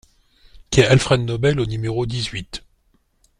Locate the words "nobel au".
1.21-1.67